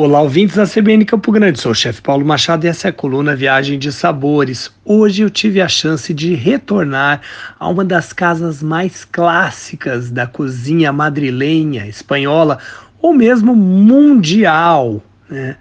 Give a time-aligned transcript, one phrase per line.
[0.00, 1.60] Olá, ouvintes da CBN Campo Grande.
[1.60, 4.70] Sou o chefe Paulo Machado e essa é a coluna Viagem de Sabores.
[4.84, 7.20] Hoje eu tive a chance de retornar
[7.58, 12.60] a uma das casas mais clássicas da cozinha madrilenha, espanhola
[13.02, 15.02] ou mesmo mundial.
[15.28, 15.56] Né?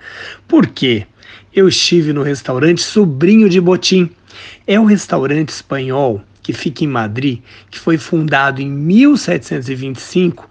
[0.47, 1.07] Por quê?
[1.51, 4.07] Eu estive no restaurante Sobrinho de Botim.
[4.67, 7.39] É um restaurante espanhol que fica em Madrid,
[7.71, 10.47] que foi fundado em 1725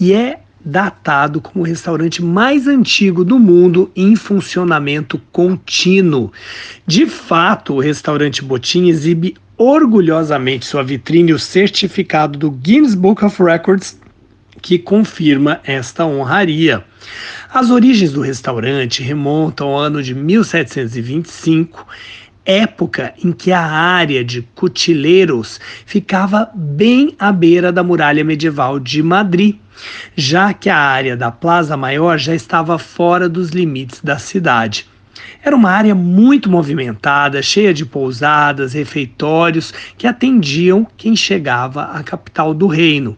[0.00, 6.30] e é datado como o restaurante mais antigo do mundo em funcionamento contínuo.
[6.86, 13.42] De fato, o restaurante Botim exibe orgulhosamente sua vitrine o certificado do Guinness Book of
[13.42, 13.98] Records
[14.60, 16.84] que confirma esta honraria.
[17.52, 21.86] As origens do restaurante remontam ao ano de 1725
[22.48, 29.02] época em que a área de Cutileiros ficava bem à beira da muralha medieval de
[29.02, 29.56] Madrid,
[30.16, 34.86] já que a área da Plaza Maior já estava fora dos limites da cidade.
[35.44, 42.54] Era uma área muito movimentada, cheia de pousadas, refeitórios que atendiam quem chegava à capital
[42.54, 43.16] do reino.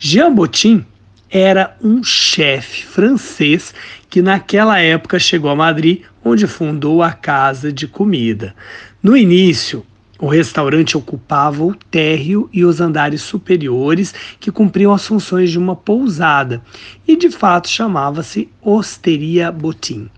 [0.00, 0.84] Jean Botin
[1.30, 3.74] era um chefe francês
[4.08, 8.54] que naquela época chegou a Madrid, onde fundou a Casa de Comida.
[9.02, 9.84] No início,
[10.18, 15.76] o restaurante ocupava o térreo e os andares superiores, que cumpriam as funções de uma
[15.76, 16.60] pousada,
[17.06, 20.10] e de fato chamava-se Osteria Botim.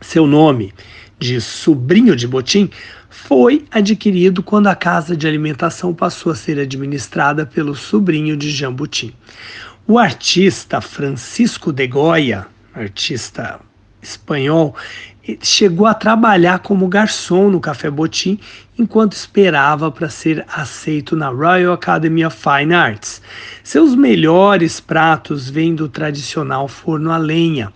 [0.00, 0.74] Seu nome,
[1.20, 2.68] de sobrinho de Botim,
[3.12, 8.72] foi adquirido quando a casa de alimentação passou a ser administrada pelo sobrinho de Jean
[8.72, 9.12] Botim.
[9.86, 13.60] O artista Francisco de Goya, artista
[14.00, 14.74] espanhol,
[15.42, 18.40] chegou a trabalhar como garçom no Café Botim
[18.78, 23.20] enquanto esperava para ser aceito na Royal Academy of Fine Arts.
[23.62, 27.70] Seus melhores pratos vêm do tradicional forno a lenha.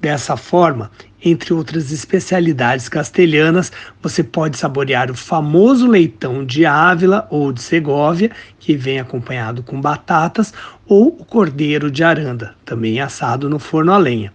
[0.00, 0.92] Dessa forma,
[1.28, 8.30] entre outras especialidades castelhanas, você pode saborear o famoso leitão de Ávila ou de Segóvia,
[8.60, 10.54] que vem acompanhado com batatas,
[10.86, 14.32] ou o cordeiro de Aranda, também assado no forno a lenha.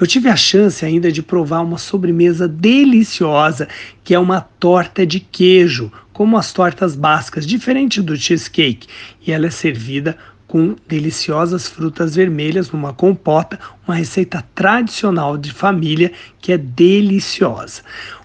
[0.00, 3.68] Eu tive a chance ainda de provar uma sobremesa deliciosa,
[4.02, 8.88] que é uma torta de queijo, como as tortas bascas, diferente do cheesecake,
[9.24, 10.16] e ela é servida
[10.52, 13.58] com deliciosas frutas vermelhas numa compota,
[13.88, 17.80] uma receita tradicional de família que é deliciosa.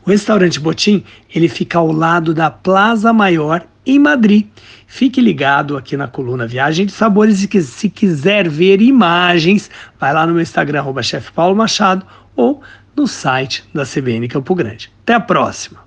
[0.06, 4.46] O restaurante Botim, ele fica ao lado da Plaza Maior em Madrid.
[4.86, 10.14] Fique ligado aqui na coluna Viagem de Sabores e que se quiser ver imagens, vai
[10.14, 10.84] lá no meu Instagram,
[11.34, 12.06] Paulo Machado,
[12.36, 12.62] ou
[12.94, 14.92] no site da CBN Campo Grande.
[15.02, 15.87] Até a próxima!